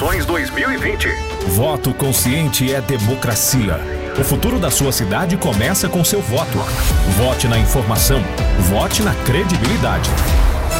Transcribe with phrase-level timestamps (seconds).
[0.00, 1.08] eleições 2020.
[1.48, 3.78] Voto consciente é democracia.
[4.18, 6.58] O futuro da sua cidade começa com seu voto.
[7.18, 8.22] Vote na informação.
[8.70, 10.08] Vote na credibilidade.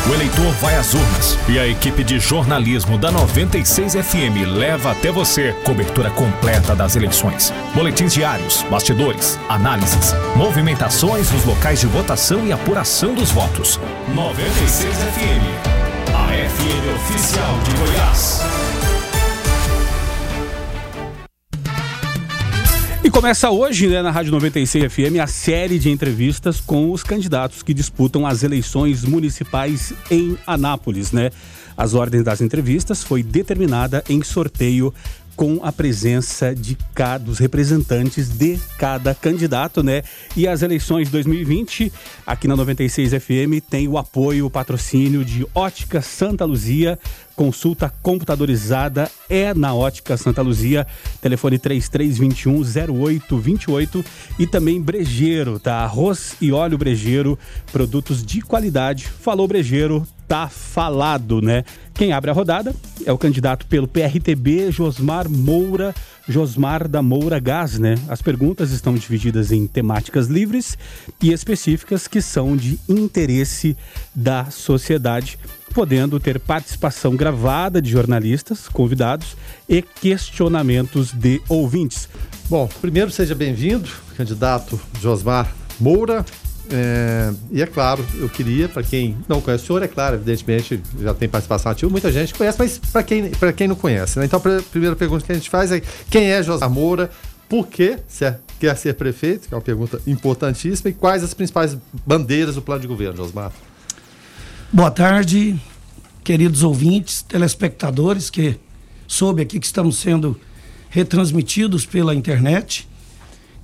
[0.09, 5.13] O eleitor vai às urnas e a equipe de jornalismo da 96 FM leva até
[5.13, 7.53] você cobertura completa das eleições.
[7.75, 13.79] Boletins diários, bastidores, análises, movimentações nos locais de votação e apuração dos votos.
[14.15, 18.41] 96 FM, a FM oficial de Goiás.
[23.11, 27.61] E começa hoje, né, na Rádio 96 FM, a série de entrevistas com os candidatos
[27.61, 31.33] que disputam as eleições municipais em Anápolis, né?
[31.77, 34.95] As ordens das entrevistas foi determinada em sorteio
[35.41, 40.03] com a presença de cada, dos representantes de cada candidato, né?
[40.37, 41.91] E as eleições 2020,
[42.27, 46.99] aqui na 96 FM, tem o apoio, o patrocínio de Ótica Santa Luzia,
[47.35, 50.87] consulta computadorizada é na Ótica Santa Luzia,
[51.23, 52.61] telefone 3321
[52.93, 54.05] 0828
[54.39, 55.77] e também Brejeiro, tá?
[55.77, 57.39] Arroz e óleo Brejeiro,
[57.73, 59.07] produtos de qualidade.
[59.07, 61.65] Falou Brejeiro, tá falado, né?
[61.93, 62.73] Quem abre a rodada
[63.05, 65.93] é o candidato pelo PRTB, Josmar Moura,
[66.29, 67.97] Josmar da Moura Gás, né?
[68.09, 70.79] As perguntas estão divididas em temáticas livres
[71.21, 73.77] e específicas que são de interesse
[74.15, 75.37] da sociedade,
[75.75, 79.37] podendo ter participação gravada de jornalistas, convidados
[79.69, 82.09] e questionamentos de ouvintes.
[82.49, 86.25] Bom, primeiro seja bem-vindo, candidato Josmar Moura.
[86.73, 90.81] É, e é claro, eu queria, para quem não conhece o senhor, é claro, evidentemente
[91.01, 94.25] já tem participação ativa, muita gente conhece, mas para quem, quem não conhece, né?
[94.25, 97.11] Então a primeira pergunta que a gente faz é quem é José Moura,
[97.49, 101.77] por que é, quer ser prefeito, que é uma pergunta importantíssima, e quais as principais
[102.07, 103.51] bandeiras do plano de governo, Josmar?
[104.73, 105.61] Boa tarde,
[106.23, 108.57] queridos ouvintes, telespectadores, que
[109.09, 110.39] soube aqui que estamos sendo
[110.89, 112.89] retransmitidos pela internet.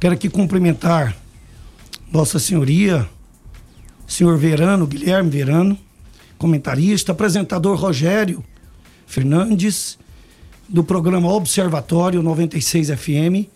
[0.00, 1.16] Quero aqui cumprimentar
[2.10, 3.08] Vossa Senhoria,
[4.06, 5.78] senhor Verano, Guilherme Verano,
[6.38, 8.44] comentarista, apresentador Rogério
[9.06, 9.98] Fernandes,
[10.68, 13.48] do programa Observatório 96 FM,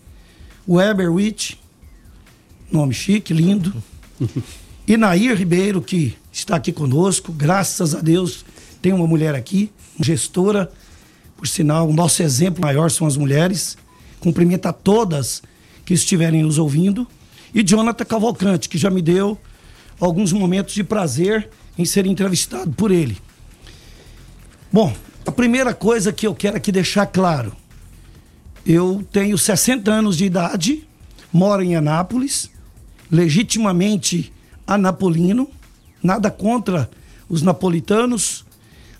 [0.67, 1.59] Weber Witt,
[2.71, 3.73] nome chique, lindo,
[4.87, 8.45] e Nair Ribeiro, que está aqui conosco, graças a Deus
[8.81, 10.71] tem uma mulher aqui, gestora,
[11.37, 13.75] por sinal, o nosso exemplo maior são as mulheres.
[14.19, 15.41] Cumprimento a todas
[15.83, 17.07] que estiverem nos ouvindo
[17.53, 19.37] e Jonathan Cavalcante, que já me deu
[19.99, 23.17] alguns momentos de prazer em ser entrevistado por ele.
[24.71, 24.93] Bom,
[25.25, 27.55] a primeira coisa que eu quero aqui deixar claro:
[28.65, 30.87] eu tenho 60 anos de idade,
[31.31, 32.49] moro em Anápolis,
[33.11, 34.31] legitimamente
[34.65, 35.49] anapolino,
[36.01, 36.89] nada contra
[37.27, 38.45] os napolitanos.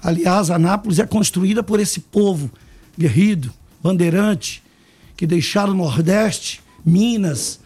[0.03, 2.51] Aliás, Anápolis é construída por esse povo
[2.97, 4.61] guerrido, bandeirante,
[5.15, 7.60] que deixaram o Nordeste, Minas,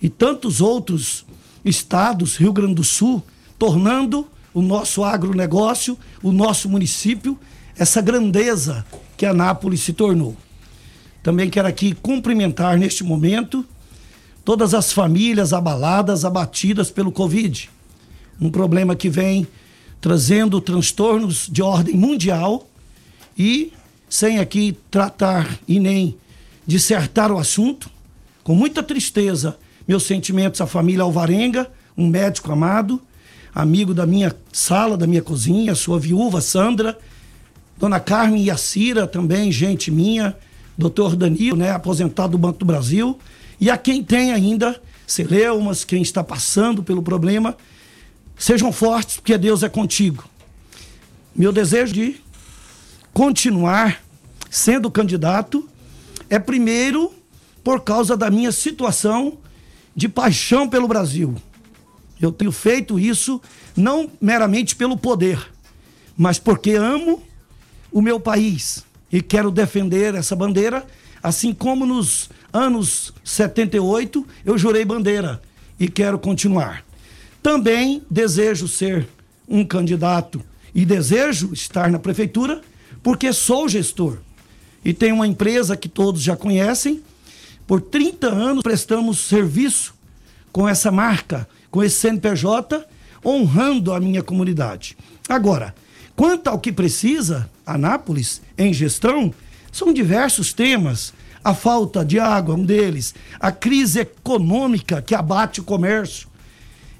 [0.00, 1.24] e tantos outros
[1.64, 3.22] estados, Rio Grande do Sul,
[3.58, 7.38] tornando o nosso agronegócio, o nosso município,
[7.76, 8.84] essa grandeza
[9.16, 10.36] que Anápolis se tornou.
[11.22, 13.64] Também quero aqui cumprimentar neste momento
[14.44, 17.70] todas as famílias abaladas, abatidas pelo Covid.
[18.40, 19.46] Um problema que vem
[20.00, 22.66] trazendo transtornos de ordem mundial
[23.38, 23.72] e,
[24.08, 26.16] sem aqui tratar e nem
[26.66, 27.90] dissertar o assunto,
[28.42, 29.58] com muita tristeza
[29.90, 31.68] meus sentimentos à família Alvarenga,
[31.98, 33.02] um médico amado,
[33.52, 36.96] amigo da minha sala, da minha cozinha, sua viúva Sandra,
[37.76, 40.36] Dona Carmen Yacira também, gente minha,
[40.78, 43.18] doutor Danilo, né, aposentado do Banco do Brasil,
[43.60, 47.56] e a quem tem ainda celeumas, quem está passando pelo problema,
[48.38, 50.22] sejam fortes, porque Deus é contigo.
[51.34, 52.14] Meu desejo de
[53.12, 54.00] continuar
[54.48, 55.68] sendo candidato
[56.28, 57.12] é primeiro
[57.64, 59.36] por causa da minha situação
[59.94, 61.34] de paixão pelo Brasil.
[62.20, 63.40] Eu tenho feito isso
[63.76, 65.38] não meramente pelo poder,
[66.16, 67.22] mas porque amo
[67.90, 70.86] o meu país e quero defender essa bandeira,
[71.22, 75.40] assim como nos anos 78 eu jurei bandeira
[75.78, 76.84] e quero continuar.
[77.42, 79.08] Também desejo ser
[79.48, 80.42] um candidato
[80.74, 82.60] e desejo estar na prefeitura
[83.02, 84.18] porque sou gestor
[84.84, 87.02] e tenho uma empresa que todos já conhecem,
[87.70, 89.94] por 30 anos prestamos serviço
[90.50, 92.84] com essa marca, com esse CNPJ,
[93.24, 94.98] honrando a minha comunidade.
[95.28, 95.72] Agora,
[96.16, 99.32] quanto ao que precisa, Anápolis, em gestão,
[99.70, 101.14] são diversos temas.
[101.44, 106.26] A falta de água, um deles, a crise econômica que abate o comércio.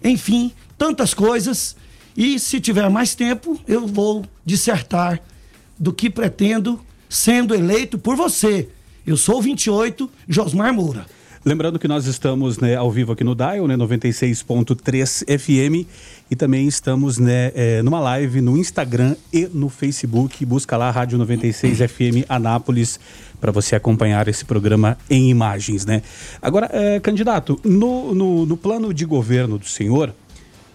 [0.04, 1.74] Enfim, tantas coisas.
[2.16, 5.20] E se tiver mais tempo, eu vou dissertar
[5.76, 8.68] do que pretendo sendo eleito por você.
[9.10, 11.04] Eu sou o 28, Josmar Moura.
[11.44, 15.84] Lembrando que nós estamos né, ao vivo aqui no Dial, né, 96.3 FM,
[16.30, 20.46] e também estamos né, é, numa live no Instagram e no Facebook.
[20.46, 23.00] Busca lá Rádio 96 FM Anápolis
[23.40, 25.84] para você acompanhar esse programa em imagens.
[25.84, 26.04] Né?
[26.40, 30.14] Agora, é, candidato, no, no, no plano de governo do senhor,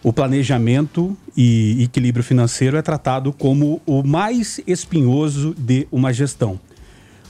[0.04, 6.60] o planejamento e equilíbrio financeiro é tratado como o mais espinhoso de uma gestão.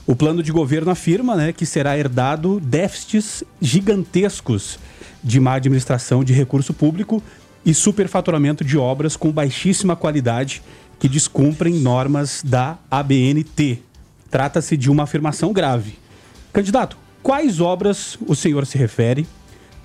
[0.06, 4.78] O plano de governo afirma né, que será herdado déficits gigantescos
[5.22, 7.20] de má administração de recurso público
[7.64, 10.62] e superfaturamento de obras com baixíssima qualidade
[11.00, 13.80] que descumprem normas da ABNT.
[14.30, 15.98] Trata-se de uma afirmação grave.
[16.52, 19.26] Candidato, quais obras o senhor se refere?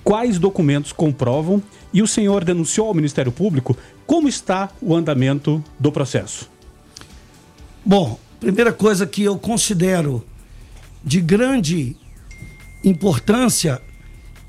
[0.04, 1.60] Quais documentos comprovam?
[1.92, 3.76] E o senhor denunciou ao Ministério Público
[4.06, 6.48] como está o andamento do processo?
[7.84, 10.26] Bom, primeira coisa que eu considero
[11.04, 11.96] de grande
[12.82, 13.80] importância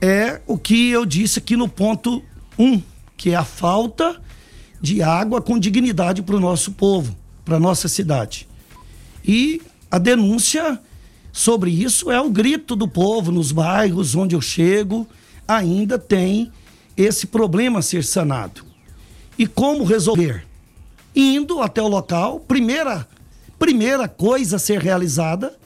[0.02, 2.20] é o que eu disse aqui no ponto
[2.58, 2.82] 1, um,
[3.16, 4.20] que é a falta
[4.82, 8.48] de água com dignidade para o nosso povo, para a nossa cidade.
[9.24, 9.62] E
[9.92, 10.80] a denúncia
[11.32, 15.08] sobre isso é o grito do povo nos bairros onde eu chego,
[15.48, 16.52] ainda tem
[16.98, 18.66] esse problema a ser sanado.
[19.38, 20.48] E como resolver?
[21.16, 23.08] Indo até o local, primeira
[23.64, 25.58] primeira coisa a ser realizada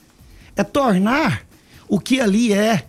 [0.56, 1.48] é tornar
[1.90, 2.86] o que ali é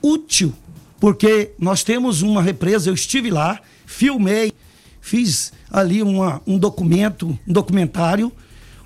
[0.00, 0.54] útil,
[0.98, 4.54] porque nós temos uma represa, eu estive lá, filmei,
[5.02, 8.32] fiz ali uma, um documento, um documentário,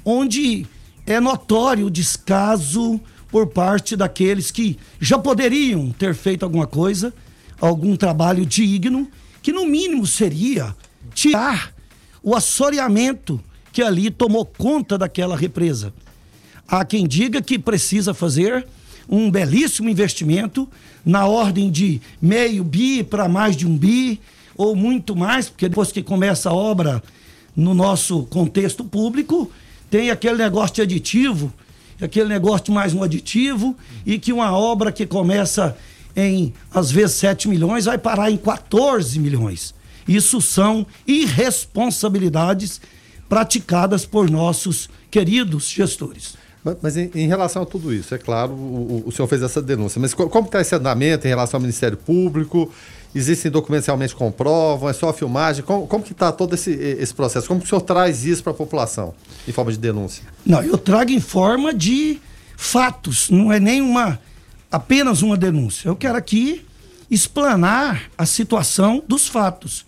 [0.05, 0.67] onde
[1.07, 3.01] é notório o descaso
[3.31, 7.15] por parte daqueles que já poderiam ter feito alguma coisa,
[7.61, 9.09] algum trabalho digno,
[9.41, 10.75] que no mínimo seria
[11.15, 11.73] tirar
[12.21, 13.41] o assoreamento
[13.73, 15.93] que ali tomou conta daquela represa.
[16.69, 18.67] Há quem diga que precisa fazer
[19.09, 20.69] um belíssimo investimento
[21.05, 24.21] na ordem de meio bi para mais de um bi,
[24.57, 27.03] ou muito mais, porque depois que começa a obra
[27.57, 29.51] no nosso contexto público,
[29.91, 31.53] tem aquele negócio de aditivo,
[32.01, 33.77] aquele negócio de mais um aditivo,
[34.07, 35.77] e que uma obra que começa
[36.15, 39.75] em, às vezes, 7 milhões vai parar em 14 milhões.
[40.07, 42.81] Isso são irresponsabilidades
[43.33, 46.35] praticadas por nossos queridos gestores.
[46.83, 49.99] Mas, em, em, relação a tudo isso, é claro, o, o senhor fez essa denúncia,
[49.99, 52.71] mas como está esse andamento em relação ao Ministério Público?
[53.15, 54.87] Existem documentos realmente que comprovam?
[54.87, 55.65] É só a filmagem?
[55.65, 57.49] Como, como que está todo esse, esse processo?
[57.49, 59.15] Como o senhor traz isso para a população
[59.49, 60.25] em forma de denúncia?
[60.45, 62.21] Não, eu trago em forma de
[62.55, 64.21] fatos, não é nem uma
[64.71, 65.89] apenas uma denúncia.
[65.89, 66.67] Eu quero aqui
[67.11, 69.87] explanar a situação dos fatos.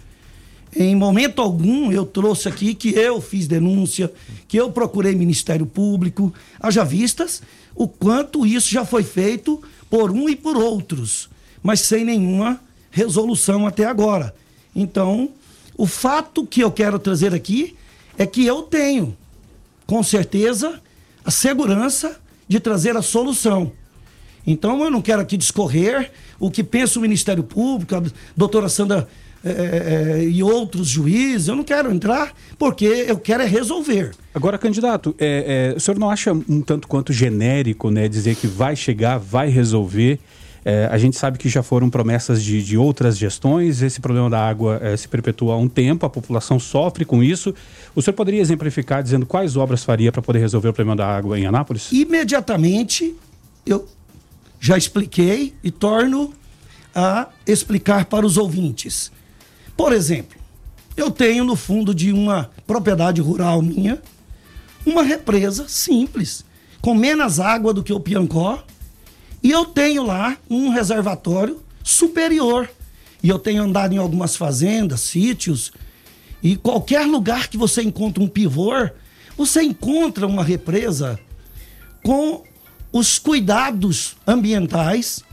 [0.76, 4.12] Em momento algum eu trouxe aqui que eu fiz denúncia,
[4.48, 7.42] que eu procurei Ministério Público, haja vistas
[7.74, 11.28] o quanto isso já foi feito por um e por outros,
[11.62, 12.60] mas sem nenhuma
[12.90, 14.34] resolução até agora.
[14.74, 15.30] Então,
[15.76, 17.76] o fato que eu quero trazer aqui
[18.18, 19.16] é que eu tenho,
[19.86, 20.80] com certeza,
[21.24, 23.72] a segurança de trazer a solução.
[24.46, 28.02] Então, eu não quero aqui discorrer o que pensa o Ministério Público, a
[28.36, 29.08] doutora Sandra
[29.44, 34.12] é, é, é, e outros juízes, eu não quero entrar, porque eu quero é resolver.
[34.34, 38.46] Agora, candidato, é, é, o senhor não acha um tanto quanto genérico né, dizer que
[38.46, 40.18] vai chegar, vai resolver?
[40.90, 44.80] A gente sabe que já foram promessas de, de outras gestões, esse problema da água
[44.96, 47.54] se perpetua há um tempo, a população sofre com isso.
[47.94, 51.38] O senhor poderia exemplificar dizendo quais obras faria para poder resolver o problema da água
[51.38, 51.92] em Anápolis?
[51.92, 53.14] Imediatamente,
[53.66, 53.86] eu
[54.58, 56.32] já expliquei e torno
[56.94, 59.12] a explicar para os ouvintes.
[59.76, 60.38] Por exemplo,
[60.96, 64.00] eu tenho no fundo de uma propriedade rural minha
[64.86, 66.44] uma represa simples,
[66.80, 68.62] com menos água do que o Piancó,
[69.42, 72.70] e eu tenho lá um reservatório superior.
[73.22, 75.72] E eu tenho andado em algumas fazendas, sítios,
[76.42, 78.72] e qualquer lugar que você encontra um pivô,
[79.36, 81.18] você encontra uma represa
[82.02, 82.42] com
[82.92, 85.24] os cuidados ambientais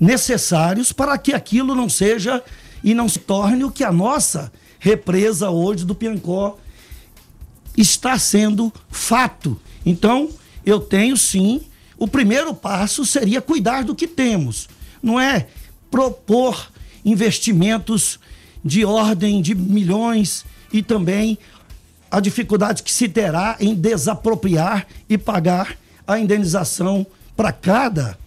[0.00, 2.42] necessários para que aquilo não seja
[2.84, 6.58] e não se torne o que a nossa represa hoje do Piancó
[7.74, 9.58] está sendo fato.
[9.84, 10.28] Então,
[10.64, 11.62] eu tenho sim,
[11.98, 14.68] o primeiro passo seria cuidar do que temos,
[15.02, 15.46] não é
[15.90, 16.70] propor
[17.04, 18.20] investimentos
[18.62, 21.38] de ordem de milhões e também
[22.10, 25.76] a dificuldade que se terá em desapropriar e pagar
[26.06, 28.18] a indenização para cada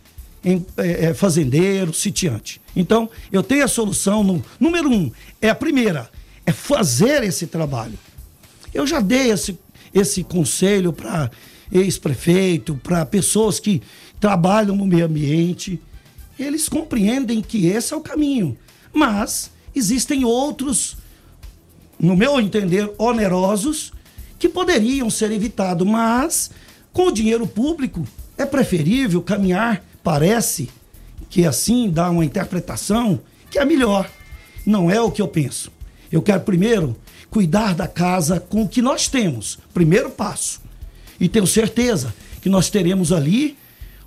[0.47, 2.61] em, é, é, fazendeiro, sitiante.
[2.73, 4.23] Então, eu tenho a solução.
[4.23, 5.11] No, número um,
[5.41, 6.09] é a primeira,
[6.45, 7.99] é fazer esse trabalho.
[8.73, 9.59] Eu já dei esse,
[9.93, 11.29] esse conselho para
[11.69, 13.81] ex-prefeito, para pessoas que
[14.21, 15.81] trabalham no meio ambiente,
[16.39, 18.57] eles compreendem que esse é o caminho.
[18.93, 20.95] Mas existem outros,
[21.99, 23.91] no meu entender, onerosos,
[24.39, 26.51] que poderiam ser evitados, mas
[26.93, 30.69] com o dinheiro público é preferível caminhar, parece
[31.29, 33.19] que assim dá uma interpretação
[33.51, 34.09] que é melhor.
[34.65, 35.69] Não é o que eu penso.
[36.09, 36.95] Eu quero primeiro
[37.29, 40.61] cuidar da casa com o que nós temos, primeiro passo.
[41.19, 43.57] E tenho certeza que nós teremos ali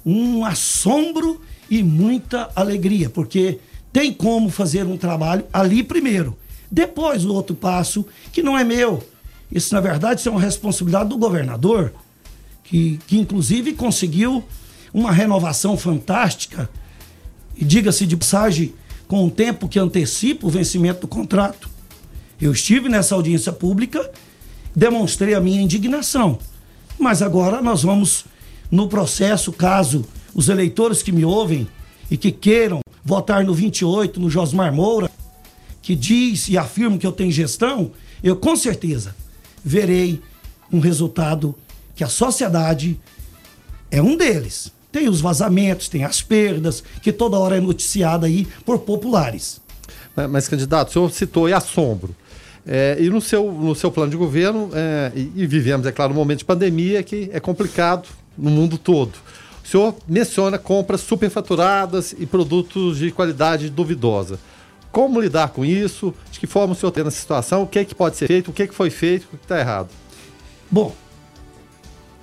[0.02, 1.38] um assombro
[1.68, 3.58] e muita alegria, porque
[3.92, 6.34] tem como fazer um trabalho ali primeiro.
[6.70, 9.06] Depois o outro passo, que não é meu.
[9.52, 11.92] Isso, na verdade, é uma responsabilidade do governador,
[12.64, 14.42] que, que inclusive conseguiu
[14.92, 16.68] uma renovação fantástica,
[17.56, 18.74] e diga-se de passagem,
[19.06, 21.68] com um tempo que antecipa o vencimento do contrato.
[22.40, 24.10] Eu estive nessa audiência pública,
[24.74, 26.38] demonstrei a minha indignação.
[26.98, 28.24] Mas agora nós vamos
[28.70, 30.04] no processo, caso
[30.34, 31.66] os eleitores que me ouvem
[32.10, 35.10] e que queiram votar no 28, no Josmar Moura,
[35.82, 37.90] que diz e afirma que eu tenho gestão,
[38.22, 39.14] eu com certeza
[39.64, 40.22] verei
[40.72, 41.54] um resultado
[41.94, 42.98] que a sociedade
[43.90, 44.72] é um deles.
[44.92, 49.60] Tem os vazamentos, tem as perdas, que toda hora é noticiada aí por populares.
[50.30, 52.14] Mas, candidato, o senhor citou e assombro.
[52.66, 56.12] É, e no seu, no seu plano de governo, é, e, e, vivemos, é claro,
[56.12, 59.12] um momento de pandemia que é complicado no mundo todo.
[59.64, 64.38] O senhor menciona compras superfaturadas e produtos de qualidade duvidosa.
[64.90, 66.12] Como lidar com isso?
[66.32, 67.62] De que forma o senhor tem nessa situação?
[67.62, 68.50] O que é que pode ser feito?
[68.50, 69.28] O que é que foi feito?
[69.32, 69.88] O que está errado?
[70.68, 70.94] Bom,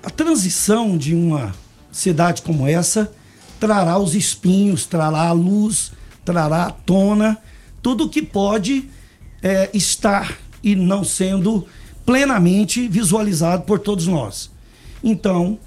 [0.03, 1.55] a transição de uma
[1.91, 3.11] cidade como essa
[3.59, 5.91] trará os espinhos, trará a luz,
[6.23, 7.37] trará a tona,
[7.81, 8.89] tudo que pode
[9.41, 11.65] é, estar e não sendo
[12.05, 14.49] plenamente visualizado por todos nós.
[15.03, 15.59] Então,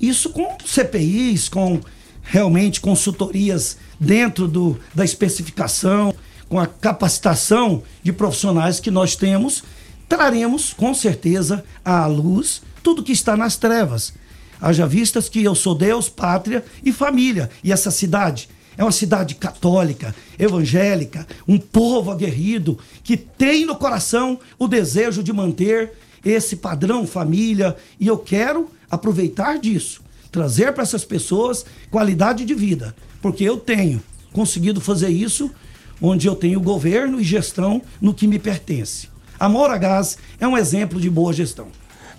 [0.00, 1.80] isso com CPIs, com
[2.22, 6.14] realmente consultorias dentro do, da especificação,
[6.48, 9.62] com a capacitação de profissionais que nós temos,
[10.08, 14.12] traremos com certeza à luz tudo que está nas trevas.
[14.60, 17.50] Haja vistas que eu sou Deus, pátria e família.
[17.62, 24.38] E essa cidade é uma cidade católica, evangélica, um povo aguerrido que tem no coração
[24.58, 25.92] o desejo de manter
[26.24, 27.76] esse padrão família.
[28.00, 34.02] E eu quero aproveitar disso, trazer para essas pessoas qualidade de vida, porque eu tenho
[34.32, 35.50] conseguido fazer isso
[36.00, 39.08] onde eu tenho governo e gestão no que me pertence.
[39.38, 41.68] A Moura Gás é um exemplo de boa gestão.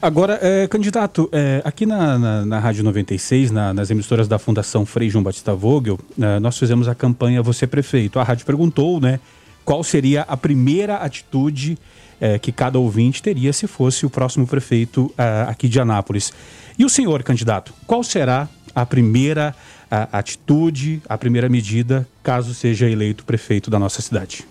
[0.05, 4.85] Agora, é, candidato, é, aqui na, na, na, Rádio 96, na, nas emissoras da Fundação
[4.85, 8.19] Frei João Batista Vogel, é, nós fizemos a campanha Você Prefeito.
[8.19, 9.19] A rádio perguntou, né,
[9.65, 11.75] qual seria a primeira atitude
[12.21, 16.31] é, que cada ouvinte teria se fosse o próximo prefeito é, aqui de Anápolis.
[16.77, 19.55] E o senhor, candidato, qual será a primeira
[19.89, 24.45] a, atitude, a primeira medida, caso seja eleito prefeito da nossa cidade?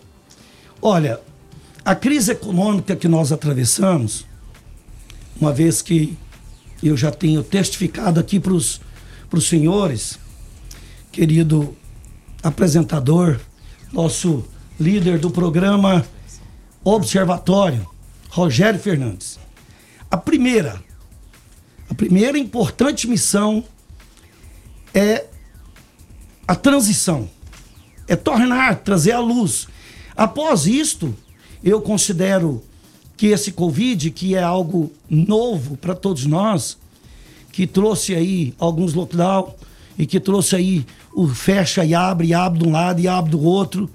[0.82, 1.20] Olha,
[1.84, 4.26] a crise econômica que nós atravessamos
[5.40, 6.16] uma vez que
[6.82, 8.80] eu já tenho testificado aqui para os
[9.40, 10.18] senhores,
[11.10, 11.76] querido
[12.42, 13.40] apresentador,
[13.92, 14.44] nosso
[14.78, 16.04] líder do programa
[16.82, 17.88] Observatório,
[18.28, 19.38] Rogério Fernandes.
[20.10, 20.82] A primeira,
[21.88, 23.64] a primeira importante missão
[24.92, 25.26] é
[26.46, 27.30] a transição,
[28.06, 29.66] é tornar, trazer a luz.
[30.14, 31.14] Após isto,
[31.62, 32.62] eu considero
[33.16, 36.76] que esse Covid, que é algo novo para todos nós,
[37.52, 39.54] que trouxe aí alguns lockdown
[39.96, 43.30] e que trouxe aí o fecha e abre, e abre de um lado e abre
[43.30, 43.88] do outro.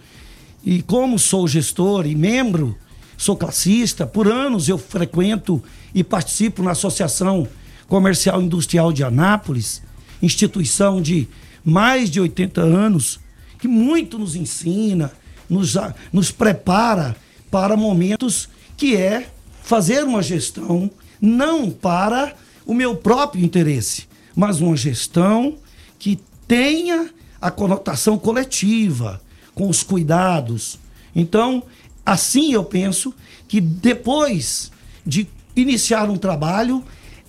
[0.64, 2.78] E como sou gestor e membro,
[3.18, 5.62] sou classista, por anos eu frequento
[5.94, 7.48] e participo na Associação
[7.88, 9.82] Comercial Industrial de Anápolis,
[10.22, 11.28] instituição de
[11.64, 13.20] mais de 80 anos,
[13.58, 15.12] que muito nos ensina,
[15.50, 15.76] nos,
[16.14, 17.16] nos prepara
[17.52, 18.48] para momentos
[18.80, 19.28] que é
[19.62, 22.34] fazer uma gestão não para
[22.66, 25.58] o meu próprio interesse, mas uma gestão
[26.00, 26.18] que
[26.48, 27.10] tenha
[27.42, 29.22] a conotação coletiva,
[29.54, 30.80] com os cuidados.
[31.14, 31.62] Então,
[32.06, 33.14] assim eu penso
[33.50, 34.72] que depois
[35.06, 36.82] de iniciar um trabalho,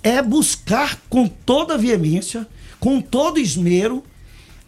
[0.05, 2.47] é buscar com toda veemência,
[2.79, 4.05] com todo esmero,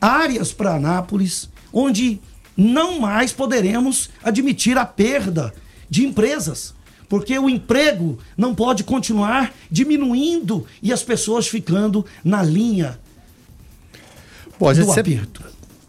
[0.00, 2.20] áreas para Anápolis onde
[2.56, 5.54] não mais poderemos admitir a perda
[5.92, 6.75] de empresas.
[7.06, 12.99] Porque o emprego não pode continuar diminuindo e as pessoas ficando na linha
[14.58, 15.44] Bom, a gente do sempre, aperto.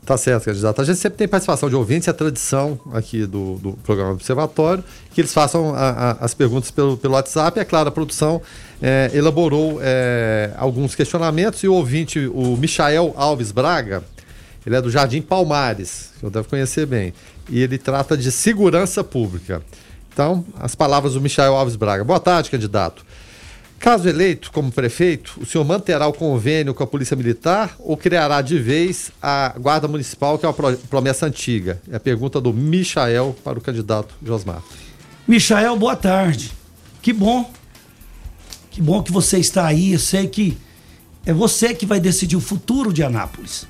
[0.06, 0.82] Tá certo, candidato.
[0.82, 4.16] A gente sempre tem participação de ouvintes, é a tradição aqui do, do programa do
[4.16, 4.84] Observatório,
[5.14, 7.58] que eles façam a, a, as perguntas pelo, pelo WhatsApp.
[7.58, 8.42] É claro, a produção
[8.82, 14.04] é, elaborou é, alguns questionamentos e o ouvinte, o Michael Alves Braga,
[14.66, 17.14] ele é do Jardim Palmares, que eu devo conhecer bem,
[17.50, 19.62] e ele trata de segurança pública.
[20.14, 22.04] Então, as palavras do Michael Alves Braga.
[22.04, 23.04] Boa tarde, candidato.
[23.80, 28.42] Caso eleito como prefeito, o senhor manterá o convênio com a Polícia Militar ou criará
[28.42, 30.54] de vez a Guarda Municipal, que é uma
[30.88, 31.82] promessa antiga?
[31.92, 34.62] É a pergunta do Michael para o candidato Josmar.
[35.28, 36.52] Michael, boa tarde.
[37.02, 37.52] Que bom.
[38.72, 39.94] Que bom que você está aí.
[39.94, 40.58] Eu sei que
[41.26, 43.66] é você que vai decidir o futuro de Anápolis.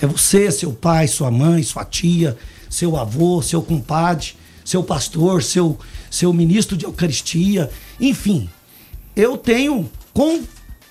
[0.00, 2.38] É você, seu pai, sua mãe, sua tia,
[2.70, 5.78] seu avô, seu compadre, seu pastor, seu,
[6.10, 8.48] seu ministro de Eucaristia, enfim
[9.14, 10.42] eu tenho com,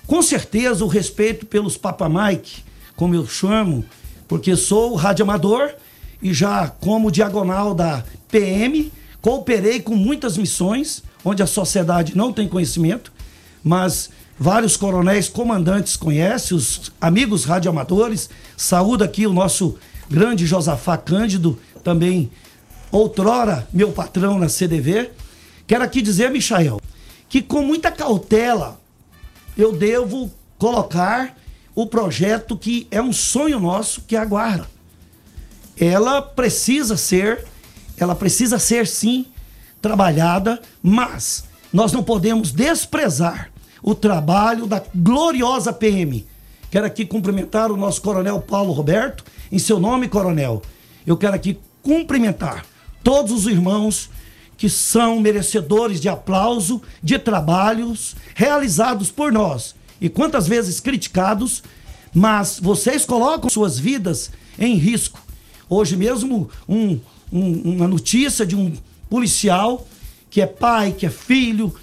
[0.06, 2.62] com certeza o respeito pelos Papa Mike,
[2.96, 3.84] como eu chamo,
[4.28, 5.72] porque sou radioamador
[6.20, 12.48] e já como diagonal da PM, cooperei com muitas missões onde a sociedade não tem
[12.48, 13.12] conhecimento,
[13.62, 18.30] mas vários coronéis comandantes conhecem, os amigos radioamadores.
[18.56, 19.76] Saúde aqui o nosso
[20.08, 22.30] grande Josafá Cândido, também
[22.92, 25.10] outrora meu patrão na CDV.
[25.66, 26.80] Quero aqui dizer, Michael,
[27.28, 28.78] que com muita cautela
[29.56, 31.36] eu devo colocar
[31.74, 34.66] o projeto que é um sonho nosso, que é a guarda.
[35.76, 37.46] Ela precisa ser,
[37.96, 39.26] ela precisa ser sim
[39.80, 43.50] trabalhada, mas nós não podemos desprezar
[43.82, 46.26] o trabalho da gloriosa PM.
[46.70, 50.62] Quero aqui cumprimentar o nosso coronel Paulo Roberto, em seu nome, coronel.
[51.06, 52.64] Eu quero aqui cumprimentar
[53.02, 54.10] todos os irmãos
[54.56, 61.62] que são merecedores de aplauso, de trabalhos realizados por nós e quantas vezes criticados,
[62.14, 65.20] mas vocês colocam suas vidas em risco.
[65.68, 67.00] Hoje mesmo, um,
[67.32, 68.72] um, uma notícia de um
[69.08, 69.86] policial
[70.28, 71.74] que é pai, que é filho,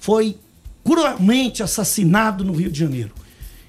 [0.00, 0.38] foi
[0.84, 3.12] cruelmente assassinado no Rio de Janeiro.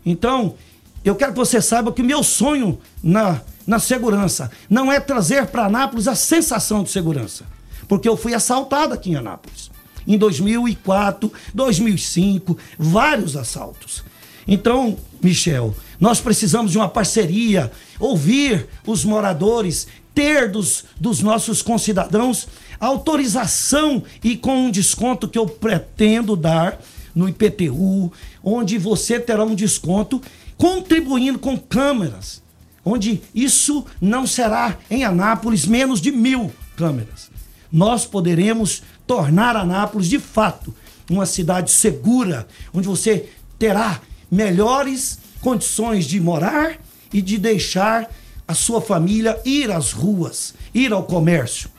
[0.06, 0.56] Então,
[1.04, 5.48] eu quero que você saiba que o meu sonho na, na segurança não é trazer
[5.48, 7.46] para Anápolis a sensação de segurança
[7.88, 9.72] porque eu fui assaltado aqui em Anápolis.
[10.06, 14.04] Em 2004, 2005, vários assaltos.
[14.48, 22.48] Então, Michel, nós precisamos de uma parceria, ouvir os moradores, ter dos, dos nossos concidadãos
[22.80, 26.80] autorização e com um desconto que eu pretendo dar
[27.14, 30.22] no IPTU, onde você terá um desconto
[30.56, 32.42] contribuindo com câmeras,
[32.88, 37.38] onde isso não será em Anápolis menos de mil câmeras
[37.72, 40.74] nós poderemos tornar Anápolis de fato
[41.10, 46.78] uma cidade segura, onde você terá melhores condições de morar
[47.14, 48.10] e de deixar
[48.46, 51.70] a sua família ir às ruas, ir ao comércio.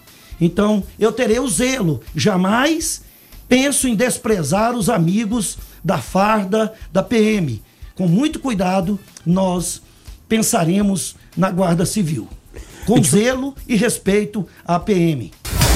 [0.41, 3.03] Então, eu terei o zelo, jamais
[3.49, 7.63] penso em desprezar os amigos da farda, da PM.
[7.95, 9.83] Com muito cuidado, nós
[10.29, 12.29] pensaremos na Guarda Civil.
[12.87, 15.33] Com zelo e respeito à PM.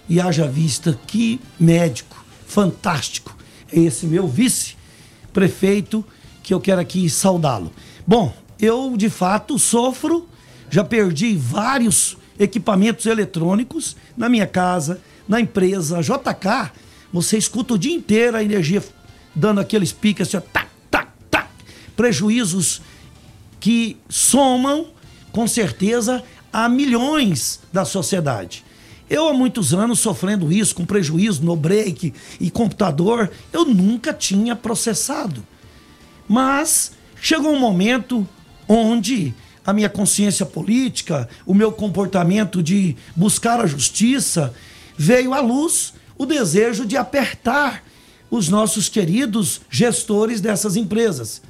[0.09, 3.37] e haja vista que médico fantástico
[3.71, 6.03] é esse meu vice-prefeito
[6.43, 7.71] que eu quero aqui saudá-lo.
[8.07, 10.27] Bom, eu de fato sofro,
[10.71, 14.99] já perdi vários equipamentos eletrônicos na minha casa,
[15.29, 16.73] na empresa JK.
[17.13, 18.83] Você escuta o dia inteiro a energia
[19.35, 21.49] dando aqueles piques assim, tac, tac, tac.
[21.97, 22.83] Prejuízos
[23.61, 24.89] que somam,
[25.33, 28.65] com certeza, a milhões da sociedade.
[29.09, 34.55] Eu há muitos anos sofrendo isso, com prejuízo no break e computador, eu nunca tinha
[34.55, 35.43] processado.
[36.29, 38.29] Mas chegou um momento
[38.69, 44.55] onde a minha consciência política, o meu comportamento de buscar a justiça,
[44.97, 47.83] veio à luz o desejo de apertar
[48.31, 51.41] os nossos queridos gestores dessas empresas.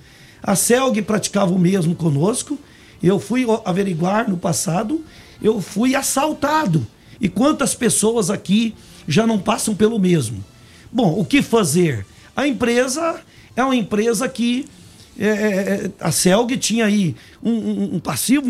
[0.43, 2.59] A Celg praticava o mesmo conosco.
[3.03, 5.05] Eu fui averiguar no passado,
[5.43, 6.87] eu fui assaltado.
[7.21, 8.75] E quantas pessoas aqui
[9.09, 10.45] já não passam pelo mesmo?
[10.93, 12.07] Bom, o que fazer?
[12.37, 13.21] A empresa
[13.57, 14.67] é uma empresa que
[15.19, 18.49] é, é, é a Celg tinha aí um, um, um passivo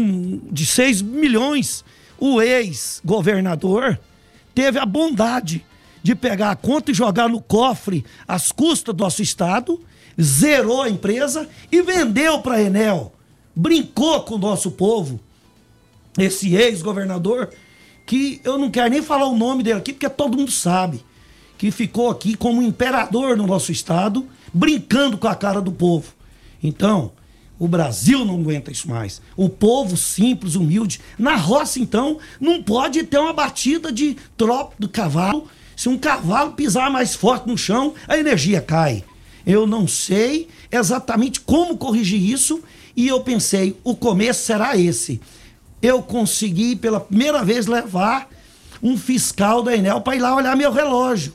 [0.50, 1.84] de 6 milhões.
[2.18, 3.98] O ex-governador
[4.54, 5.64] teve a bondade
[6.02, 9.80] de pegar a conta e jogar no cofre às custas do nosso Estado
[10.20, 13.12] zerou a empresa e vendeu para a Enel.
[13.54, 15.20] Brincou com o nosso povo.
[16.18, 17.50] Esse ex-governador,
[18.04, 21.04] que eu não quero nem falar o nome dele aqui, porque todo mundo sabe,
[21.56, 26.12] que ficou aqui como imperador no nosso estado, brincando com a cara do povo.
[26.62, 27.12] Então,
[27.58, 29.20] o Brasil não aguenta isso mais.
[29.36, 31.00] O povo simples, humilde.
[31.18, 35.48] Na roça, então, não pode ter uma batida de tropa do cavalo.
[35.78, 39.04] Se um cavalo pisar mais forte no chão, a energia cai.
[39.46, 42.60] Eu não sei exatamente como corrigir isso
[42.96, 45.20] e eu pensei, o começo será esse.
[45.80, 48.28] Eu consegui pela primeira vez levar
[48.82, 51.32] um fiscal da Enel para ir lá olhar meu relógio.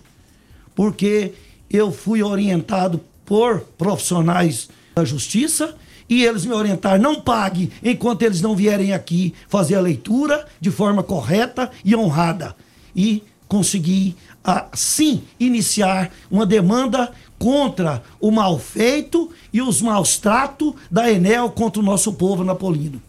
[0.75, 1.31] Porque
[1.69, 5.73] eu fui orientado por profissionais da justiça
[6.09, 10.69] e eles me orientaram, não pague enquanto eles não vierem aqui fazer a leitura de
[10.69, 12.53] forma correta e honrada.
[12.93, 21.11] E consegui, assim, iniciar uma demanda contra o mal feito e os maus tratos da
[21.11, 22.99] Enel contra o nosso povo napolino.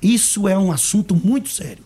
[0.00, 1.82] Isso é um assunto muito sério.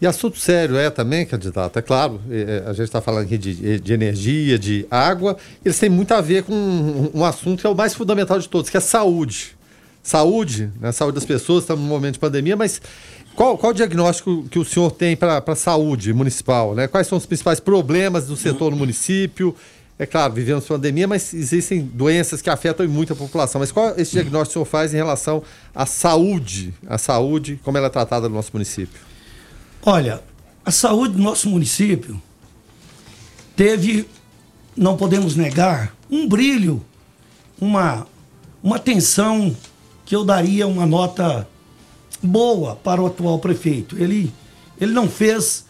[0.00, 3.78] E assunto sério é também, candidato, é claro, é, a gente está falando aqui de,
[3.78, 7.70] de, energia, de água, eles têm muito a ver com um, um, assunto que é
[7.70, 9.56] o mais fundamental de todos, que é saúde.
[10.02, 12.80] Saúde, né, saúde das pessoas, estamos num momento de pandemia, mas
[13.38, 16.74] qual, qual o diagnóstico que o senhor tem para a saúde municipal?
[16.74, 16.88] Né?
[16.88, 19.54] Quais são os principais problemas do setor no município?
[19.96, 23.60] É claro, vivemos pandemia, mas existem doenças que afetam muito a população.
[23.60, 25.40] Mas qual esse diagnóstico que o senhor faz em relação
[25.72, 29.00] à saúde, a saúde, como ela é tratada no nosso município?
[29.86, 30.20] Olha,
[30.64, 32.20] a saúde do nosso município
[33.54, 34.08] teve,
[34.76, 36.84] não podemos negar, um brilho,
[37.60, 38.04] uma,
[38.60, 39.56] uma atenção
[40.04, 41.46] que eu daria uma nota
[42.22, 43.96] boa para o atual prefeito.
[43.96, 44.32] Ele,
[44.80, 45.66] ele não fez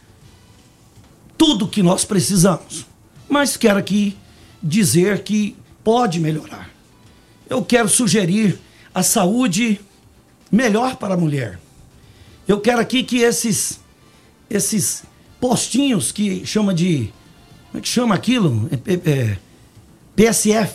[1.37, 2.89] tudo o que nós precisamos
[3.29, 4.17] mas quero aqui
[4.63, 6.71] dizer que pode melhorar.
[7.49, 8.59] Eu quero sugerir
[8.95, 9.81] a saúde
[10.51, 11.61] melhor para a mulher.
[12.47, 13.81] Eu quero aqui que esses
[14.49, 15.03] esses
[15.39, 17.13] postinhos que chama de
[17.67, 18.69] como é que chama aquilo?
[18.73, 19.39] É, é, é,
[20.17, 20.75] PSF.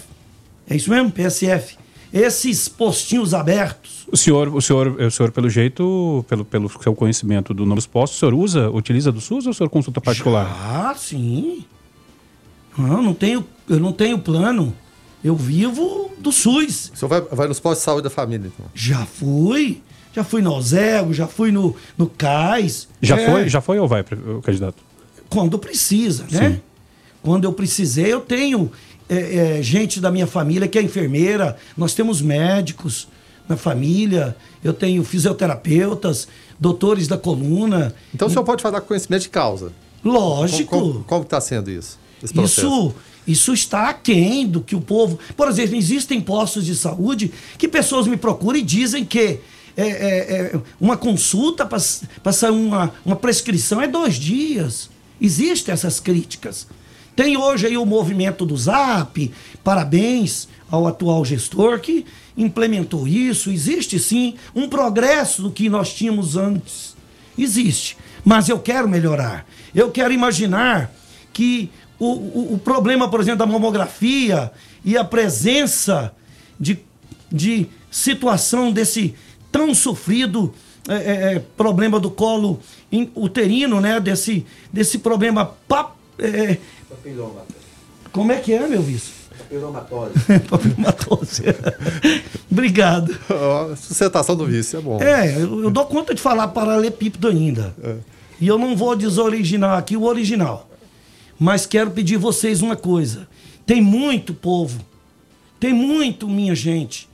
[0.68, 1.12] É isso mesmo?
[1.12, 1.76] PSF.
[2.14, 4.08] Esses postinhos abertos.
[4.12, 7.88] O senhor, o senhor, o senhor pelo jeito, pelo, pelo seu conhecimento do nome dos
[7.88, 10.46] postos, o senhor usa, utiliza do SUS ou o senhor consulta particular?
[10.46, 11.66] Ah, sim.
[12.78, 14.76] Não, não tenho, eu não tenho plano.
[15.24, 16.92] Eu vivo do SUS.
[16.94, 18.66] O senhor vai, vai nos postos de saúde da família, então?
[18.76, 19.82] Já fui.
[20.14, 22.88] Já fui no Alzego, já fui no, no CAIS.
[23.02, 23.26] Já é.
[23.26, 23.50] foi?
[23.50, 24.04] Já foi ou vai,
[24.44, 24.78] candidato?
[25.28, 26.52] Quando precisa, né?
[26.52, 26.62] Sim.
[27.24, 28.72] Quando eu precisei, eu tenho
[29.10, 33.08] é, é, gente da minha família que é enfermeira, nós temos médicos
[33.48, 36.28] na família, eu tenho fisioterapeutas,
[36.60, 37.94] doutores da coluna.
[38.14, 39.72] Então o senhor pode falar com conhecimento de causa?
[40.04, 41.04] Lógico.
[41.08, 42.00] Como está sendo isso?
[42.42, 42.94] Isso,
[43.28, 45.20] isso está aquém do que o povo.
[45.36, 49.40] Por exemplo, existem postos de saúde que pessoas me procuram e dizem que
[49.76, 54.90] é, é, é uma consulta para sair uma, uma prescrição é dois dias.
[55.20, 56.68] Existem essas críticas.
[57.16, 59.32] Tem hoje aí o movimento do Zap,
[59.64, 63.52] parabéns ao atual gestor que implementou isso.
[63.52, 66.96] Existe sim um progresso do que nós tínhamos antes.
[67.38, 67.98] Existe.
[68.26, 69.46] Mas eu quero melhorar.
[69.74, 70.92] Eu quero imaginar
[71.32, 74.52] que o, o, o problema, por exemplo, da mamografia
[74.84, 76.14] e a presença
[76.60, 76.80] de,
[77.32, 79.14] de situação desse
[79.52, 80.54] tão sofrido
[80.88, 82.60] é, é, é problema do colo
[83.16, 84.00] uterino, né?
[84.00, 85.56] Desse, desse problema.
[85.68, 86.58] Pap, é,
[88.12, 89.12] como é que é, meu vice?
[89.38, 90.14] Papilomatose.
[90.50, 91.44] Papilomatose.
[92.52, 93.18] Obrigado.
[93.30, 95.02] Oh, sustentação do vice, é bom.
[95.02, 97.74] É, eu, eu dou conta de falar paralepípedo ainda.
[97.84, 97.96] É.
[98.40, 100.70] E eu não vou desoriginar aqui o original.
[101.40, 103.28] Mas quero pedir vocês uma coisa.
[103.66, 104.80] Tem muito povo.
[105.60, 107.10] Tem muito, minha gente.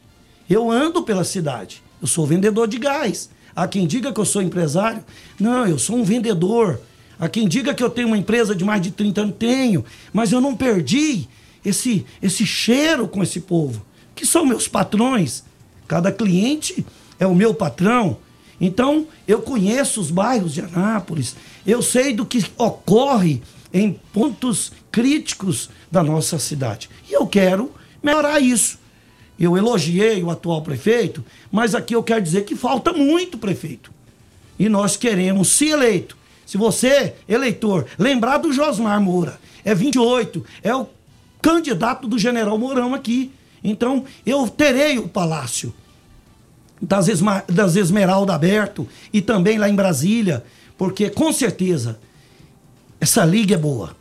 [0.49, 1.81] Eu ando pela cidade.
[2.01, 3.29] Eu sou vendedor de gás.
[3.55, 5.03] Há quem diga que eu sou empresário.
[5.39, 6.79] Não, eu sou um vendedor.
[7.19, 9.35] Há quem diga que eu tenho uma empresa de mais de 30 anos.
[9.37, 9.83] Tenho.
[10.13, 11.27] Mas eu não perdi
[11.65, 15.43] esse, esse cheiro com esse povo, que são meus patrões.
[15.87, 16.85] Cada cliente
[17.19, 18.17] é o meu patrão.
[18.61, 23.41] Então, eu conheço os bairros de Anápolis, eu sei do que ocorre
[23.73, 26.89] em pontos críticos da nossa cidade.
[27.09, 27.71] E eu quero
[28.03, 28.79] melhorar isso.
[29.39, 33.91] Eu elogiei o atual prefeito, mas aqui eu quero dizer que falta muito prefeito.
[34.57, 36.17] E nós queremos, se eleito,
[36.49, 40.87] se você, eleitor, lembrar do Josmar Moura, é 28, é o
[41.39, 43.31] candidato do general Mourão aqui.
[43.63, 45.71] Então, eu terei o palácio
[46.81, 50.43] das, Esma, das Esmeralda aberto e também lá em Brasília,
[50.75, 51.99] porque com certeza
[52.99, 53.95] essa liga é boa.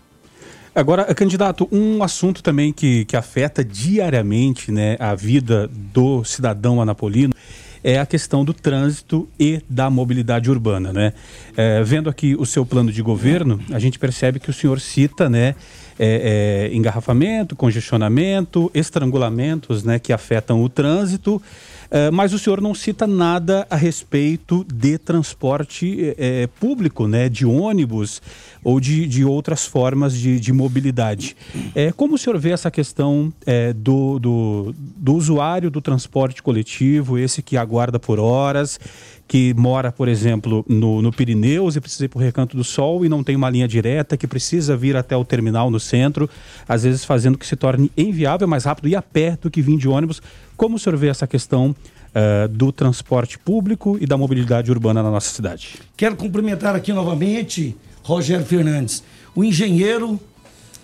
[0.75, 7.35] Agora, candidato, um assunto também que, que afeta diariamente né, a vida do cidadão anapolino
[7.83, 10.93] é a questão do trânsito e da mobilidade urbana.
[10.93, 11.13] Né?
[11.57, 15.29] É, vendo aqui o seu plano de governo, a gente percebe que o senhor cita
[15.29, 15.55] né,
[15.99, 21.43] é, é, engarrafamento, congestionamento, estrangulamentos né, que afetam o trânsito.
[21.91, 27.47] É, mas o senhor não cita nada a respeito de transporte é, público, né, de
[27.47, 28.21] ônibus
[28.63, 31.37] ou de, de outras formas de, de mobilidade.
[31.75, 37.19] É, como o senhor vê essa questão é, do, do, do usuário do transporte coletivo,
[37.19, 38.79] esse que aguarda por horas,
[39.27, 43.05] que mora, por exemplo, no, no Pirineus e precisa ir para o Recanto do Sol
[43.05, 46.29] e não tem uma linha direta, que precisa vir até o terminal no centro,
[46.67, 49.77] às vezes fazendo que se torne inviável, mais rápido e a pé do que vir
[49.77, 50.23] de ônibus.
[50.59, 55.11] Como o senhor vê essa questão uh, do transporte público e da mobilidade urbana na
[55.11, 55.77] nossa cidade?
[55.97, 59.05] Quero cumprimentar aqui novamente, Rogério Fernandes,
[59.37, 60.19] o engenheiro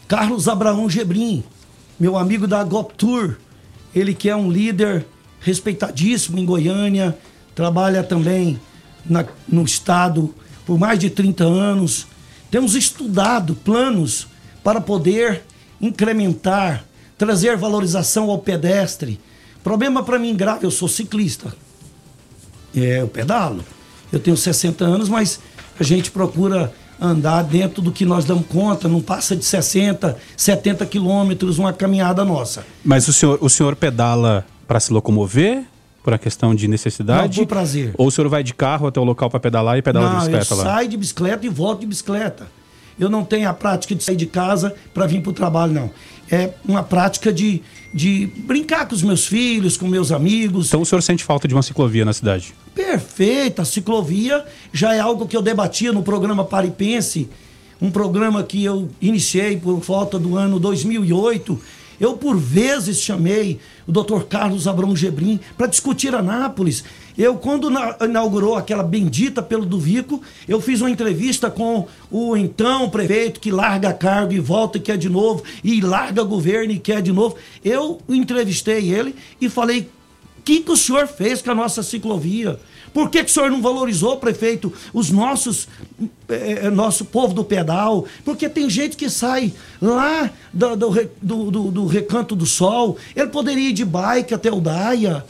[0.06, 1.42] Carlos Abraão Gebrim,
[1.98, 3.34] meu amigo da Goptur,
[3.92, 5.04] ele que é um líder
[5.40, 7.18] respeitadíssimo em Goiânia,
[7.52, 8.60] trabalha também
[9.04, 10.32] na, no Estado
[10.64, 12.06] por mais de 30 anos.
[12.48, 14.28] Temos estudado planos
[14.62, 15.42] para poder
[15.80, 16.84] incrementar,
[17.18, 19.18] trazer valorização ao pedestre.
[19.64, 21.54] Problema para mim grave, eu sou ciclista.
[22.76, 23.64] É, eu pedalo.
[24.12, 25.40] Eu tenho 60 anos, mas
[25.80, 30.84] a gente procura andar dentro do que nós damos conta, não passa de 60, 70
[30.86, 32.64] quilômetros uma caminhada nossa.
[32.84, 35.64] Mas o senhor, o senhor pedala para se locomover
[36.02, 37.38] por uma questão de necessidade?
[37.38, 37.94] Não, por prazer.
[37.96, 40.18] Ou o senhor vai de carro até o local para pedalar e pedala não, de
[40.18, 40.64] bicicleta eu lá?
[40.64, 42.46] saio de bicicleta e volto de bicicleta.
[42.98, 45.90] Eu não tenho a prática de sair de casa para vir para o trabalho, não.
[46.30, 50.68] É uma prática de, de brincar com os meus filhos, com meus amigos.
[50.68, 52.54] Então o senhor sente falta de uma ciclovia na cidade?
[52.74, 53.62] Perfeita.
[53.62, 57.28] A ciclovia já é algo que eu debatia no programa Paripense,
[57.80, 61.60] um programa que eu iniciei por volta do ano 2008
[62.00, 66.84] eu, por vezes, chamei o doutor Carlos Abrão Gebrim para discutir Anápolis.
[67.16, 67.70] Eu, quando
[68.02, 73.92] inaugurou aquela bendita pelo Duvico, eu fiz uma entrevista com o então prefeito que larga
[73.92, 77.36] cargo e volta e quer de novo, e larga governo e quer de novo.
[77.64, 79.88] Eu entrevistei ele e falei:
[80.38, 82.58] o que, que o senhor fez com a nossa ciclovia?
[82.92, 85.66] Por que, que o senhor não valorizou, prefeito, os nossos,
[86.28, 88.06] é, nosso povo do pedal?
[88.24, 93.70] Porque tem gente que sai lá do, do, do, do, Recanto do Sol, ele poderia
[93.70, 95.24] ir de bike até o Daia.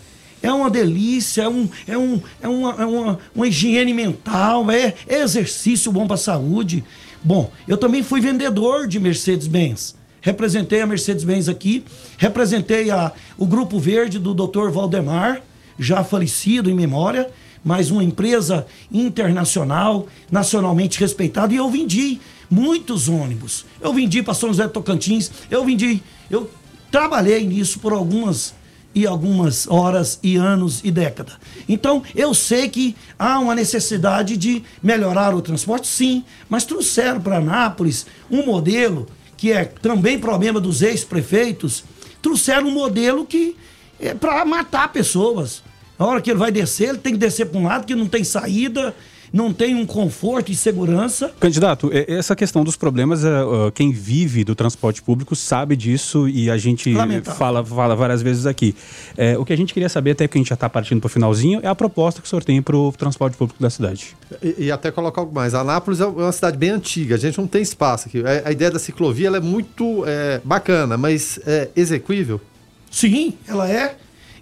[0.44, 4.94] É uma delícia, é, um, é, um, é, uma, é uma, uma higiene mental, é,
[5.08, 6.84] é exercício bom para a saúde.
[7.22, 11.84] Bom, eu também fui vendedor de Mercedes-Benz representei a Mercedes-Benz aqui,
[12.16, 14.70] representei a, o Grupo Verde do Dr.
[14.70, 15.42] Valdemar,
[15.78, 17.30] já falecido em memória,
[17.62, 23.66] mas uma empresa internacional, nacionalmente respeitada, e eu vendi muitos ônibus.
[23.82, 26.50] Eu vendi para São José Tocantins, eu vendi, eu
[26.90, 28.54] trabalhei nisso por algumas
[28.94, 31.34] e algumas horas e anos e décadas.
[31.68, 37.38] Então, eu sei que há uma necessidade de melhorar o transporte, sim, mas trouxeram para
[37.38, 41.84] Anápolis um modelo que é também problema dos ex-prefeitos,
[42.22, 43.56] trouxeram um modelo que
[43.98, 45.62] é para matar pessoas.
[45.98, 48.06] A hora que ele vai descer, ele tem que descer para um lado que não
[48.06, 48.94] tem saída.
[49.34, 51.34] Não tem um conforto e segurança.
[51.40, 53.30] Candidato, essa questão dos problemas, é,
[53.74, 56.94] quem vive do transporte público sabe disso e a gente
[57.36, 58.76] fala, fala várias vezes aqui.
[59.16, 61.08] É, o que a gente queria saber, até que a gente já está partindo para
[61.08, 64.16] o finalzinho, é a proposta que o senhor tem para o transporte público da cidade.
[64.40, 65.52] E, e, até colocar algo mais.
[65.52, 68.22] Anápolis é uma cidade bem antiga, a gente não tem espaço aqui.
[68.24, 72.40] A, a ideia da ciclovia é muito é, bacana, mas é execuível?
[72.88, 73.96] Sim, ela é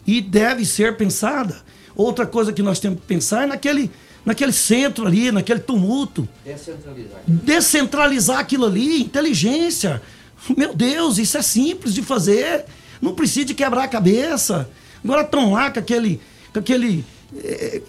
[0.06, 1.56] e deve ser pensada.
[1.96, 3.90] Outra coisa que nós temos que pensar é naquele
[4.24, 6.28] naquele centro ali, naquele tumulto.
[6.44, 7.20] Descentralizar.
[7.26, 10.02] Descentralizar aquilo ali, inteligência.
[10.56, 12.64] Meu Deus, isso é simples de fazer.
[13.00, 14.68] Não precisa de quebrar a cabeça.
[15.02, 16.20] Agora estão lá com aquele.
[16.52, 17.04] Com aquele
[17.42, 17.80] é,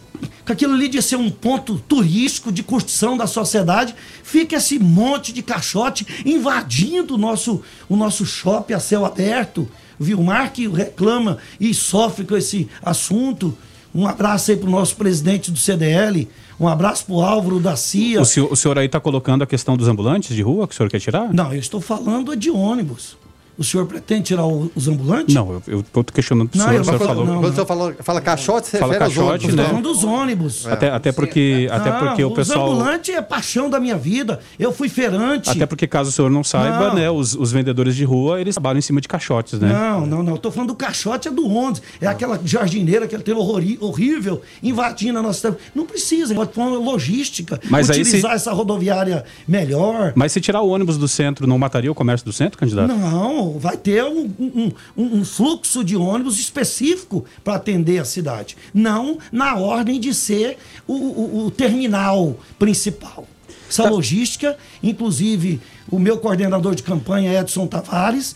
[0.46, 5.32] com aquilo ali de ser um ponto turístico de curtição da sociedade, fica esse monte
[5.32, 9.69] de caixote invadindo o nosso, o nosso shopping a céu aberto.
[10.00, 13.58] Vilmar que reclama e sofre com esse assunto.
[13.93, 16.27] Um abraço aí para o nosso presidente do CDL.
[16.60, 18.21] Um abraço para o Álvaro da CIA.
[18.21, 20.77] O senhor, o senhor aí está colocando a questão dos ambulantes de rua que o
[20.77, 21.34] senhor quer tirar?
[21.34, 23.17] Não, eu estou falando de ônibus.
[23.58, 25.34] O senhor pretende tirar o, os ambulantes?
[25.34, 26.82] Não, eu estou questionando o senhor.
[26.82, 29.74] o senhor falou, não, quando o senhor fala, fala caixote, você fala caixote, aos ônibus.
[29.74, 29.82] Né?
[29.82, 30.66] dos ônibus.
[30.66, 30.72] É.
[30.72, 32.66] Até, até porque, até porque o pessoal...
[32.66, 34.39] Os ambulantes é paixão da minha vida.
[34.58, 35.50] Eu fui feirante.
[35.50, 36.96] Até porque, caso o senhor não saiba, não.
[36.96, 39.72] né, os, os vendedores de rua, eles trabalham em cima de caixotes, né?
[39.72, 40.36] Não, não, não.
[40.36, 41.82] Estou falando do caixote é do ônibus.
[42.02, 45.56] É aquela jardineira, aquele ter horrível, invadindo a nossa...
[45.76, 48.36] Não precisa, pode pôr logística, Mas utilizar se...
[48.36, 50.13] essa rodoviária melhor.
[50.16, 52.88] Mas se tirar o ônibus do centro, não mataria o comércio do centro, candidato?
[52.88, 58.58] Não, vai ter um um, um, um fluxo de ônibus específico para atender a cidade.
[58.73, 63.27] Não na ordem de ser o, o, o terminal principal.
[63.69, 63.89] Essa tá.
[63.89, 68.36] logística, inclusive o meu coordenador de campanha, Edson Tavares,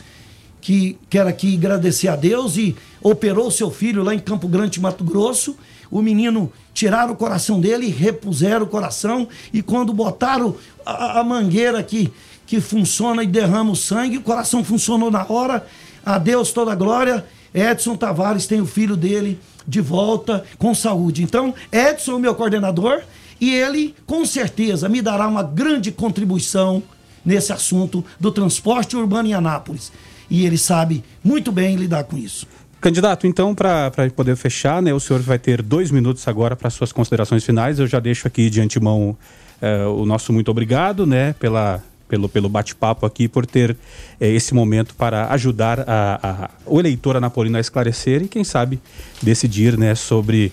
[0.60, 5.04] que quero aqui agradecer a Deus e operou seu filho lá em Campo Grande, Mato
[5.04, 5.56] Grosso.
[5.90, 11.82] O menino tiraram o coração dele, repuseram o coração e quando botaram a, a mangueira
[11.82, 12.12] que,
[12.48, 15.68] que funciona e derrama o sangue, o coração funcionou na hora
[16.06, 17.26] a Deus toda a glória.
[17.54, 21.22] Edson Tavares tem o filho dele de volta com saúde.
[21.22, 23.02] Então, Edson é o meu coordenador
[23.40, 26.82] e ele, com certeza, me dará uma grande contribuição
[27.24, 29.92] nesse assunto do transporte urbano em Anápolis.
[30.30, 32.48] E ele sabe muito bem lidar com isso.
[32.80, 36.94] Candidato, então, para poder fechar, né, o senhor vai ter dois minutos agora para suas
[36.94, 37.80] considerações finais.
[37.80, 39.18] Eu já deixo aqui de antemão
[39.62, 43.78] eh, o nosso muito obrigado né, pela pelo, pelo bate-papo aqui, por ter
[44.20, 48.80] é, esse momento para ajudar a, a, o eleitor anapolino a esclarecer e, quem sabe,
[49.22, 50.52] decidir né, sobre,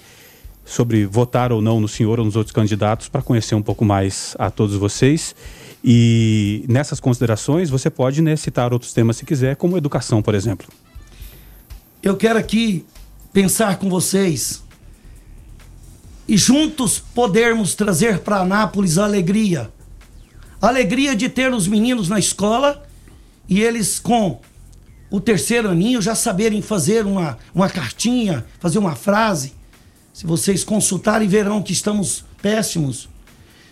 [0.64, 4.34] sobre votar ou não no senhor ou nos outros candidatos para conhecer um pouco mais
[4.38, 5.34] a todos vocês.
[5.82, 10.66] E nessas considerações, você pode né, citar outros temas se quiser, como educação, por exemplo.
[12.02, 12.84] Eu quero aqui
[13.32, 14.62] pensar com vocês
[16.26, 19.70] e juntos podermos trazer para Anápolis a alegria
[20.68, 22.86] alegria de ter os meninos na escola
[23.48, 24.40] e eles com
[25.10, 29.52] o terceiro aninho já saberem fazer uma, uma cartinha, fazer uma frase.
[30.12, 33.08] Se vocês consultarem, verão que estamos péssimos.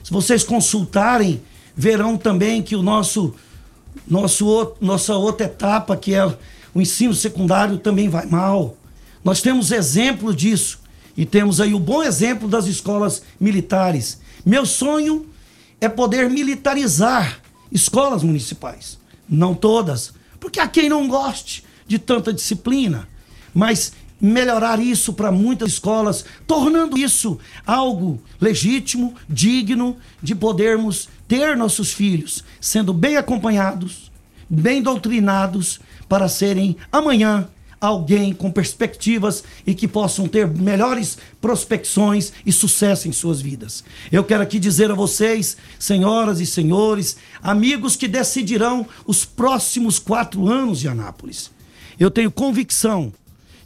[0.02, 1.42] Se vocês consultarem,
[1.76, 3.34] verão também que o nosso,
[4.06, 6.26] nosso nossa outra etapa, que é
[6.74, 8.76] o ensino secundário, também vai mal.
[9.24, 10.80] Nós temos exemplo disso.
[11.16, 14.20] E temos aí o bom exemplo das escolas militares.
[14.44, 15.26] Meu sonho
[15.82, 17.40] é poder militarizar
[17.72, 19.00] escolas municipais.
[19.28, 23.08] Não todas, porque há quem não goste de tanta disciplina,
[23.52, 31.92] mas melhorar isso para muitas escolas, tornando isso algo legítimo, digno de podermos ter nossos
[31.92, 34.12] filhos sendo bem acompanhados,
[34.48, 37.48] bem doutrinados para serem amanhã
[37.82, 43.82] alguém com perspectivas e que possam ter melhores prospecções e sucesso em suas vidas.
[44.12, 50.48] Eu quero aqui dizer a vocês, senhoras e senhores, amigos que decidirão os próximos quatro
[50.48, 51.50] anos de Anápolis.
[51.98, 53.12] Eu tenho convicção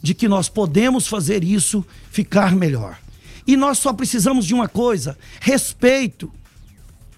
[0.02, 2.98] de que nós podemos fazer isso ficar melhor.
[3.46, 6.33] E nós só precisamos de uma coisa: respeito,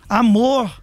[0.08, 0.82] amor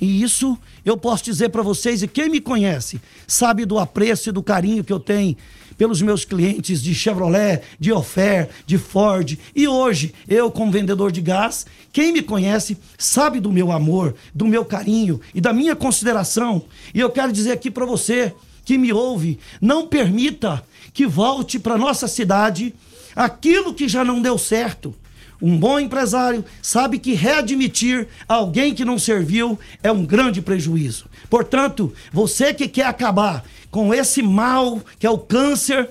[0.00, 4.32] e isso eu posso dizer para vocês, e quem me conhece sabe do apreço e
[4.32, 5.36] do carinho que eu tenho
[5.76, 9.38] pelos meus clientes de Chevrolet, de Ofer, de Ford.
[9.54, 14.46] E hoje, eu como vendedor de gás, quem me conhece sabe do meu amor, do
[14.46, 16.62] meu carinho e da minha consideração.
[16.92, 18.34] E eu quero dizer aqui para você
[18.64, 20.62] que me ouve, não permita
[20.92, 22.74] que volte para nossa cidade
[23.14, 24.94] aquilo que já não deu certo.
[25.40, 31.06] Um bom empresário sabe que readmitir alguém que não serviu é um grande prejuízo.
[31.30, 35.90] Portanto, você que quer acabar com esse mal que é o câncer,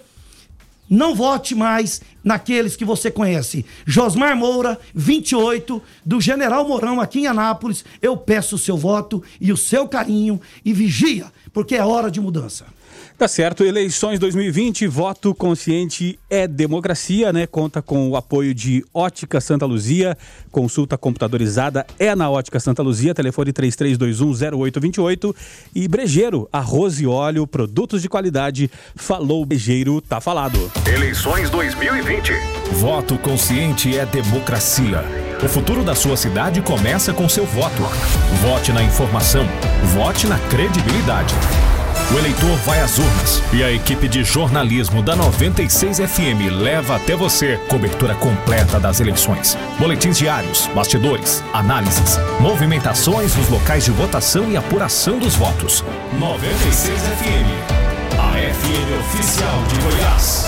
[0.89, 3.65] não vote mais naqueles que você conhece.
[3.85, 7.85] Josmar Moura, 28, do General Mourão, aqui em Anápolis.
[8.01, 12.19] Eu peço o seu voto e o seu carinho e vigia, porque é hora de
[12.19, 12.65] mudança.
[13.17, 13.63] Tá certo.
[13.63, 17.47] Eleições 2020, voto consciente é democracia, né?
[17.47, 20.15] Conta com o apoio de Ótica Santa Luzia.
[20.51, 25.35] Consulta computadorizada é na Ótica Santa Luzia, telefone 33210828
[25.73, 28.69] e Brejeiro, arroz e óleo, produtos de qualidade.
[28.95, 30.71] Falou Brejeiro, tá falado.
[30.85, 32.33] Eleições 2020.
[32.73, 35.03] Voto consciente é democracia.
[35.43, 37.81] O futuro da sua cidade começa com seu voto.
[38.43, 39.47] Vote na informação.
[39.95, 41.33] Vote na credibilidade.
[42.09, 47.17] O eleitor vai às urnas e a equipe de jornalismo da 96 FM leva até
[47.17, 49.57] você cobertura completa das eleições.
[49.77, 55.83] Boletins diários, bastidores, análises, movimentações nos locais de votação e apuração dos votos.
[56.17, 60.45] 96 FM, a FM oficial de Goiás.